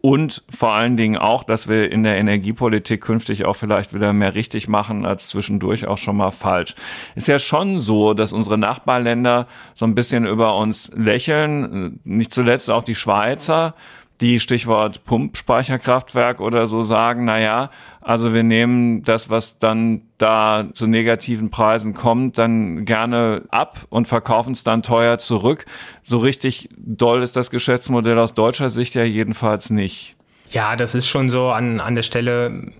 [0.00, 4.36] Und vor allen Dingen auch, dass wir in der Energiepolitik künftig auch vielleicht wieder mehr
[4.36, 6.76] richtig machen als zwischendurch auch schon mal falsch.
[7.16, 11.98] Ist ja schon so, dass unsere Nachbarländer so ein bisschen über uns lächeln.
[12.04, 13.74] Nicht zuletzt auch die Schweizer
[14.20, 20.66] die Stichwort Pumpspeicherkraftwerk oder so sagen, na ja, also wir nehmen das, was dann da
[20.72, 25.66] zu negativen Preisen kommt, dann gerne ab und verkaufen es dann teuer zurück.
[26.02, 30.16] So richtig doll ist das Geschäftsmodell aus deutscher Sicht ja jedenfalls nicht.
[30.50, 32.70] Ja, das ist schon so an, an der Stelle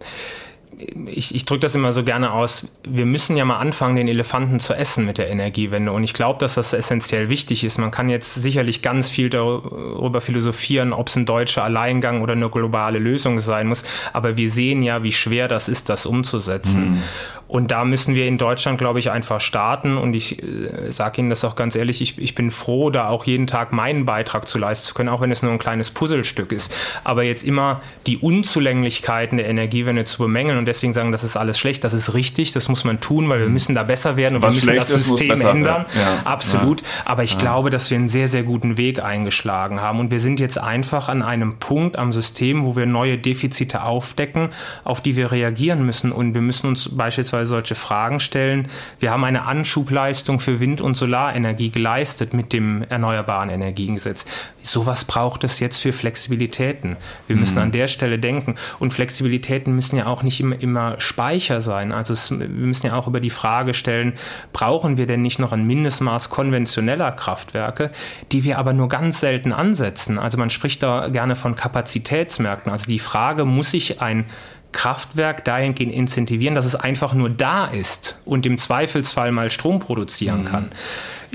[1.06, 4.60] ich, ich drücke das immer so gerne aus, wir müssen ja mal anfangen, den Elefanten
[4.60, 5.92] zu essen mit der Energiewende.
[5.92, 7.78] Und ich glaube, dass das essentiell wichtig ist.
[7.78, 12.50] Man kann jetzt sicherlich ganz viel darüber philosophieren, ob es ein deutscher Alleingang oder eine
[12.50, 13.84] globale Lösung sein muss.
[14.12, 16.90] Aber wir sehen ja, wie schwer das ist, das umzusetzen.
[16.90, 17.02] Mhm.
[17.48, 19.96] Und da müssen wir in Deutschland, glaube ich, einfach starten.
[19.96, 23.24] Und ich äh, sage Ihnen das auch ganz ehrlich, ich, ich bin froh, da auch
[23.24, 26.50] jeden Tag meinen Beitrag zu leisten zu können, auch wenn es nur ein kleines Puzzlestück
[26.50, 26.74] ist.
[27.04, 31.58] Aber jetzt immer die Unzulänglichkeiten der Energiewende zu bemängeln und deswegen sagen, das ist alles
[31.58, 31.84] schlecht.
[31.84, 33.52] Das ist richtig, das muss man tun, weil wir mhm.
[33.54, 35.86] müssen da besser werden und Was wir müssen das System ändern.
[35.94, 36.20] Ja.
[36.24, 36.82] Absolut.
[36.82, 36.86] Ja.
[37.06, 37.38] Aber ich ja.
[37.38, 41.08] glaube, dass wir einen sehr, sehr guten Weg eingeschlagen haben und wir sind jetzt einfach
[41.08, 44.50] an einem Punkt am System, wo wir neue Defizite aufdecken,
[44.84, 48.68] auf die wir reagieren müssen und wir müssen uns beispielsweise solche Fragen stellen.
[48.98, 54.26] Wir haben eine Anschubleistung für Wind- und Solarenergie geleistet mit dem Erneuerbaren Energiengesetz.
[54.62, 56.96] Sowas braucht es jetzt für Flexibilitäten.
[57.26, 57.62] Wir müssen mhm.
[57.62, 58.56] an der Stelle denken.
[58.78, 61.92] Und Flexibilitäten müssen ja auch nicht immer, immer Speicher sein.
[61.92, 64.14] Also es, wir müssen ja auch über die Frage stellen,
[64.52, 67.90] brauchen wir denn nicht noch ein Mindestmaß konventioneller Kraftwerke,
[68.32, 70.18] die wir aber nur ganz selten ansetzen?
[70.18, 72.72] Also man spricht da gerne von Kapazitätsmärkten.
[72.72, 74.24] Also die Frage, muss ich ein
[74.72, 80.40] Kraftwerk dahingehend incentivieren, dass es einfach nur da ist und im Zweifelsfall mal Strom produzieren
[80.40, 80.44] mhm.
[80.44, 80.70] kann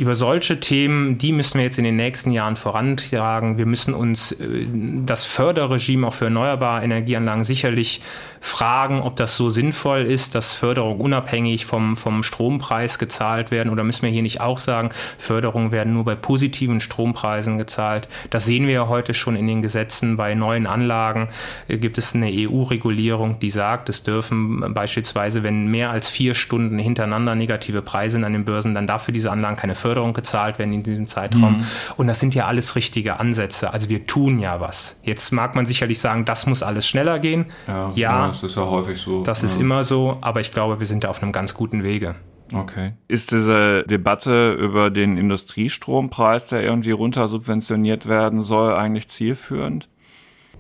[0.02, 3.60] über solche Themen, die müssen wir jetzt in den nächsten Jahren vorantragen.
[3.60, 4.66] Wir müssen uns äh,
[5.06, 8.02] das Förderregime auch für erneuerbare Energieanlagen sicherlich
[8.40, 13.72] fragen, ob das so sinnvoll ist, dass Förderung unabhängig vom, vom Strompreis gezahlt werden.
[13.72, 18.08] Oder müssen wir hier nicht auch sagen, Förderungen werden nur bei positiven Strompreisen gezahlt.
[18.32, 20.18] Das sehen wir ja heute schon in den Gesetzen.
[20.18, 21.30] Bei neuen Anlagen
[21.68, 26.80] äh, gibt es eine EU-Regulierung, die sagt, es dürfen beispielsweise, wenn mehr als vier Stunden
[26.80, 30.74] hintereinander negative Preise an den Börsen, dann darf für diese Anlagen keine Förderung gezahlt werden
[30.74, 31.58] in diesem Zeitraum.
[31.58, 31.66] Mhm.
[31.98, 33.72] Und das sind ja alles richtige Ansätze.
[33.74, 35.00] Also wir tun ja was.
[35.04, 37.46] Jetzt mag man sicherlich sagen, das muss alles schneller gehen.
[37.68, 39.24] Ja, ja das ist ja häufig so.
[39.24, 39.48] Das ja.
[39.48, 42.16] ist immer so, aber ich glaube, wir sind da auf einem ganz guten Wege.
[42.54, 42.94] Okay.
[43.08, 49.88] Ist diese Debatte über den Industriestrompreis, der irgendwie runtersubventioniert werden soll, eigentlich zielführend?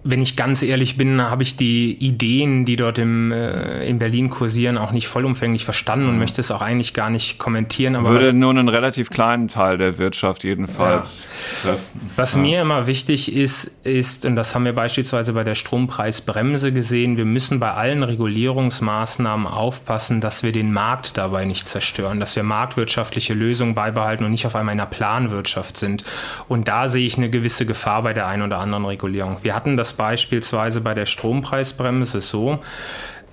[0.03, 4.31] Wenn ich ganz ehrlich bin, habe ich die Ideen, die dort im, äh, in Berlin
[4.31, 6.19] kursieren, auch nicht vollumfänglich verstanden und mhm.
[6.19, 7.95] möchte es auch eigentlich gar nicht kommentieren.
[7.95, 11.27] Aber Würde was, nur einen relativ kleinen Teil der Wirtschaft jedenfalls
[11.63, 11.71] ja.
[11.71, 12.11] treffen.
[12.15, 12.41] Was ja.
[12.41, 17.25] mir immer wichtig ist, ist, und das haben wir beispielsweise bei der Strompreisbremse gesehen, wir
[17.25, 23.35] müssen bei allen Regulierungsmaßnahmen aufpassen, dass wir den Markt dabei nicht zerstören, dass wir marktwirtschaftliche
[23.35, 26.03] Lösungen beibehalten und nicht auf einmal in einer Planwirtschaft sind.
[26.47, 29.37] Und da sehe ich eine gewisse Gefahr bei der einen oder anderen Regulierung.
[29.43, 32.59] Wir hatten das beispielsweise bei der Strompreisbremse so,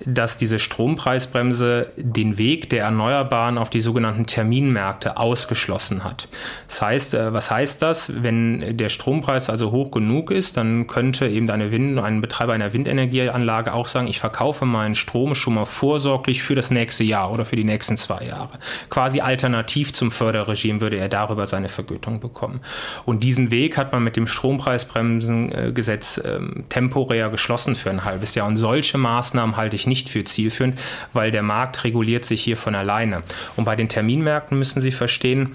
[0.05, 6.27] dass diese Strompreisbremse den Weg der Erneuerbaren auf die sogenannten Terminmärkte ausgeschlossen hat.
[6.67, 8.23] Das heißt, äh, was heißt das?
[8.23, 12.73] Wenn der Strompreis also hoch genug ist, dann könnte eben eine Wind, ein Betreiber einer
[12.73, 17.45] Windenergieanlage auch sagen, ich verkaufe meinen Strom schon mal vorsorglich für das nächste Jahr oder
[17.45, 18.59] für die nächsten zwei Jahre.
[18.89, 22.61] Quasi alternativ zum Förderregime würde er darüber seine Vergütung bekommen.
[23.05, 28.47] Und diesen Weg hat man mit dem Strompreisbremsengesetz ähm, temporär geschlossen für ein halbes Jahr.
[28.47, 30.79] Und solche Maßnahmen halte ich nicht für zielführend,
[31.11, 33.23] weil der Markt reguliert sich hier von alleine.
[33.57, 35.51] Und bei den Terminmärkten müssen Sie verstehen,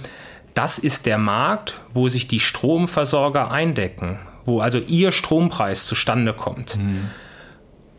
[0.52, 6.76] das ist der Markt, wo sich die Stromversorger eindecken, wo also ihr Strompreis zustande kommt.
[6.76, 7.10] Mhm.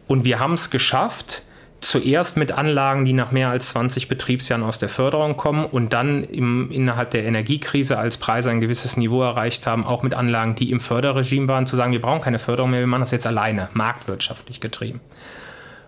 [0.08, 1.44] Und wir haben es geschafft,
[1.86, 6.24] zuerst mit Anlagen, die nach mehr als 20 Betriebsjahren aus der Förderung kommen und dann
[6.24, 10.72] im, innerhalb der Energiekrise, als Preise ein gewisses Niveau erreicht haben, auch mit Anlagen, die
[10.72, 13.70] im Förderregime waren, zu sagen, wir brauchen keine Förderung mehr, wir machen das jetzt alleine,
[13.74, 15.00] marktwirtschaftlich getrieben.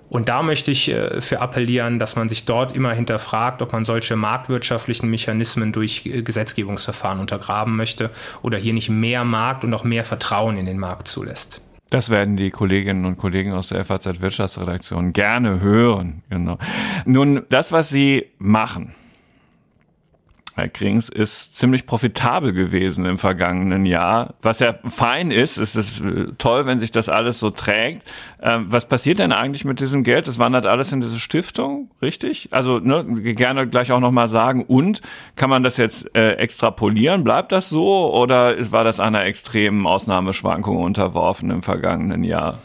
[0.09, 3.83] Und da möchte ich äh, für appellieren, dass man sich dort immer hinterfragt, ob man
[3.83, 8.09] solche marktwirtschaftlichen Mechanismen durch äh, Gesetzgebungsverfahren untergraben möchte
[8.41, 11.61] oder hier nicht mehr Markt und auch mehr Vertrauen in den Markt zulässt.
[11.89, 16.21] Das werden die Kolleginnen und Kollegen aus der FAZ Wirtschaftsredaktion gerne hören.
[16.29, 16.57] Genau.
[17.05, 18.93] Nun, das, was Sie machen,
[20.57, 24.33] Herr Krings ist ziemlich profitabel gewesen im vergangenen Jahr.
[24.41, 28.01] Was ja fein ist, es ist äh, toll, wenn sich das alles so trägt.
[28.41, 30.27] Ähm, was passiert denn eigentlich mit diesem Geld?
[30.27, 32.49] Das wandert alles in diese Stiftung, richtig?
[32.51, 34.65] Also ne, gerne gleich auch nochmal sagen.
[34.65, 35.03] Und
[35.35, 37.23] kann man das jetzt äh, extrapolieren?
[37.23, 42.57] Bleibt das so oder war das einer extremen Ausnahmeschwankung unterworfen im vergangenen Jahr?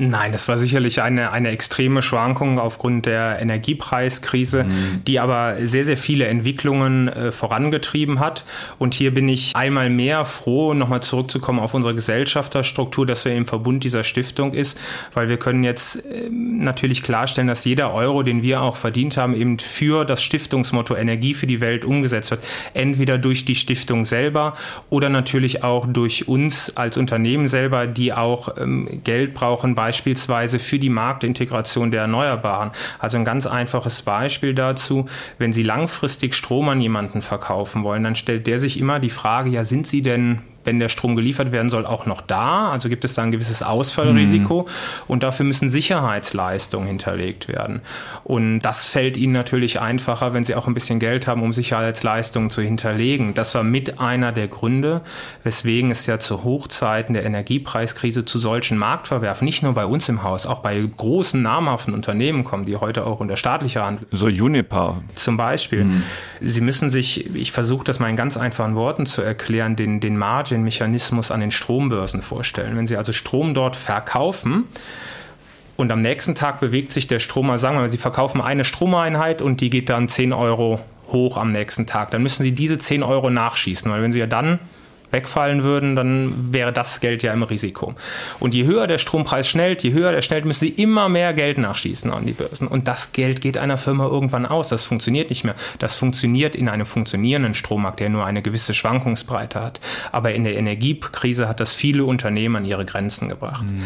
[0.00, 5.04] Nein, das war sicherlich eine, eine extreme Schwankung aufgrund der Energiepreiskrise, mhm.
[5.06, 8.44] die aber sehr, sehr viele Entwicklungen äh, vorangetrieben hat.
[8.78, 13.46] Und hier bin ich einmal mehr froh, nochmal zurückzukommen auf unsere Gesellschafterstruktur, dass wir im
[13.46, 14.78] Verbund dieser Stiftung ist,
[15.14, 19.34] weil wir können jetzt äh, natürlich klarstellen, dass jeder Euro, den wir auch verdient haben,
[19.34, 22.44] eben für das Stiftungsmotto Energie für die Welt umgesetzt wird.
[22.72, 24.54] Entweder durch die Stiftung selber
[24.90, 30.58] oder natürlich auch durch uns als Unternehmen selber, die auch ähm, Geld brauchen bei beispielsweise
[30.58, 32.72] für die Marktintegration der Erneuerbaren.
[32.98, 35.06] Also ein ganz einfaches Beispiel dazu,
[35.38, 39.48] wenn Sie langfristig Strom an jemanden verkaufen wollen, dann stellt der sich immer die Frage,
[39.48, 42.70] ja, sind Sie denn wenn der Strom geliefert werden soll, auch noch da.
[42.70, 44.66] Also gibt es da ein gewisses Ausfallrisiko mhm.
[45.08, 47.80] und dafür müssen Sicherheitsleistungen hinterlegt werden.
[48.22, 52.50] Und das fällt ihnen natürlich einfacher, wenn sie auch ein bisschen Geld haben, um Sicherheitsleistungen
[52.50, 53.32] zu hinterlegen.
[53.32, 55.00] Das war mit einer der Gründe,
[55.42, 60.22] weswegen es ja zu Hochzeiten der Energiepreiskrise zu solchen Marktverwerfen, nicht nur bei uns im
[60.22, 64.00] Haus, auch bei großen namhaften Unternehmen kommen, die heute auch unter staatlicher Hand.
[64.10, 65.00] So Unipa.
[65.14, 65.84] Zum Beispiel.
[65.84, 66.02] Mhm.
[66.42, 70.18] Sie müssen sich, ich versuche das mal in ganz einfachen Worten zu erklären, den, den
[70.58, 72.76] Margin-Mechanismus an den Strombörsen vorstellen.
[72.76, 74.64] Wenn Sie also Strom dort verkaufen,
[75.76, 79.40] und am nächsten Tag bewegt sich der Strom, sagen wir mal, Sie verkaufen eine Stromeinheit
[79.40, 80.80] und die geht dann 10 Euro
[81.12, 82.10] hoch am nächsten Tag.
[82.10, 84.58] Dann müssen Sie diese 10 Euro nachschießen, weil wenn Sie ja dann
[85.10, 87.94] wegfallen würden, dann wäre das Geld ja im Risiko.
[88.40, 91.58] Und je höher der Strompreis schnellt, je höher der schnellt, müssen sie immer mehr Geld
[91.58, 92.68] nachschießen an die Börsen.
[92.68, 94.68] Und das Geld geht einer Firma irgendwann aus.
[94.68, 95.54] Das funktioniert nicht mehr.
[95.78, 99.80] Das funktioniert in einem funktionierenden Strommarkt, der nur eine gewisse Schwankungsbreite hat.
[100.12, 103.66] Aber in der Energiekrise hat das viele Unternehmen an ihre Grenzen gebracht.
[103.70, 103.82] Mhm.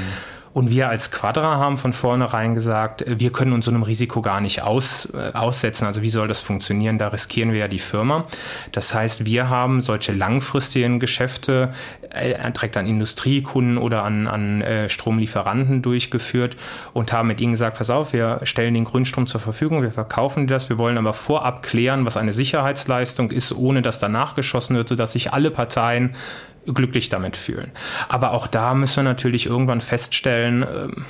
[0.53, 4.41] Und wir als Quadra haben von vornherein gesagt, wir können uns so einem Risiko gar
[4.41, 5.87] nicht aus, äh, aussetzen.
[5.87, 6.99] Also wie soll das funktionieren?
[6.99, 8.27] Da riskieren wir ja die Firma.
[8.71, 11.73] Das heißt, wir haben solche langfristigen Geschäfte
[12.11, 16.57] äh, direkt an Industriekunden oder an, an äh, Stromlieferanten durchgeführt
[16.93, 20.47] und haben mit ihnen gesagt, pass auf, wir stellen den Grünstrom zur Verfügung, wir verkaufen
[20.47, 24.89] das, wir wollen aber vorab klären, was eine Sicherheitsleistung ist, ohne dass danach geschossen wird,
[24.89, 26.15] sodass sich alle Parteien
[26.67, 27.73] glücklich damit fühlen.
[28.09, 31.05] Aber auch da müssen wir natürlich irgendwann feststellen, ähm,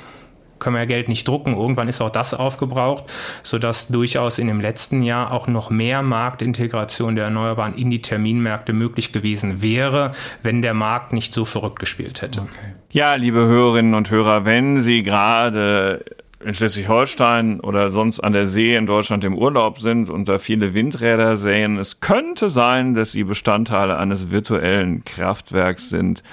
[0.63, 1.55] können wir ja Geld nicht drucken.
[1.55, 3.05] Irgendwann ist auch das aufgebraucht,
[3.43, 8.71] sodass durchaus in dem letzten Jahr auch noch mehr Marktintegration der Erneuerbaren in die Terminmärkte
[8.71, 12.41] möglich gewesen wäre, wenn der Markt nicht so verrückt gespielt hätte.
[12.41, 12.73] Okay.
[12.91, 16.05] Ja, liebe Hörerinnen und Hörer, wenn Sie gerade
[16.43, 20.73] in Schleswig-Holstein oder sonst an der See in Deutschland im Urlaub sind und da viele
[20.73, 26.23] Windräder sehen, es könnte sein, dass sie Bestandteile eines virtuellen Kraftwerks sind,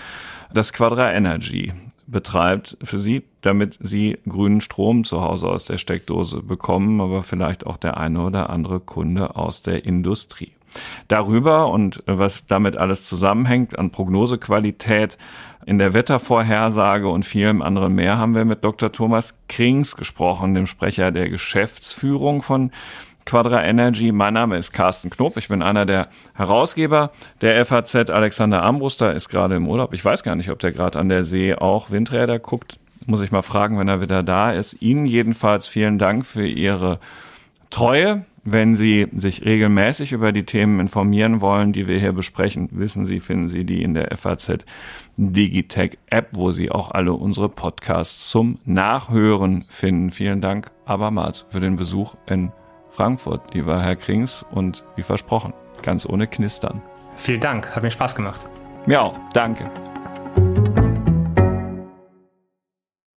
[0.52, 1.72] das Quadra Energy
[2.06, 7.66] betreibt für sie, damit sie grünen Strom zu Hause aus der Steckdose bekommen, aber vielleicht
[7.66, 10.52] auch der eine oder andere Kunde aus der Industrie.
[11.08, 15.18] Darüber und was damit alles zusammenhängt an Prognosequalität
[15.66, 18.92] in der Wettervorhersage und vielem anderen mehr haben wir mit Dr.
[18.92, 22.70] Thomas Krings gesprochen, dem Sprecher der Geschäftsführung von
[23.26, 24.12] Quadra Energy.
[24.12, 25.36] Mein Name ist Carsten Knob.
[25.36, 27.10] Ich bin einer der Herausgeber
[27.42, 28.10] der FAZ.
[28.10, 29.92] Alexander Ambruster ist gerade im Urlaub.
[29.92, 32.78] Ich weiß gar nicht, ob der gerade an der See auch Windräder guckt.
[33.06, 34.80] Muss ich mal fragen, wenn er wieder da ist.
[34.82, 36.98] Ihnen jedenfalls vielen Dank für Ihre
[37.70, 43.04] Treue wenn Sie sich regelmäßig über die Themen informieren wollen, die wir hier besprechen, wissen
[43.04, 44.64] Sie, finden Sie die in der FAZ
[45.22, 50.10] Digitech App, wo Sie auch alle unsere Podcasts zum Nachhören finden.
[50.10, 52.52] Vielen Dank abermals für den Besuch in
[52.88, 55.52] Frankfurt, lieber Herr Krings, und wie versprochen,
[55.82, 56.80] ganz ohne Knistern.
[57.16, 58.46] Vielen Dank, hat mir Spaß gemacht.
[58.86, 59.70] Mir auch, danke.